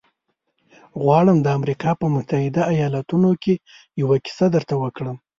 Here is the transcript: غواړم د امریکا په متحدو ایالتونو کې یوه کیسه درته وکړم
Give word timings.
غواړم 1.01 1.37
د 1.41 1.47
امریکا 1.59 1.91
په 2.01 2.05
متحدو 2.15 2.63
ایالتونو 2.75 3.29
کې 3.43 3.53
یوه 4.01 4.15
کیسه 4.25 4.45
درته 4.55 4.73
وکړم 4.83 5.17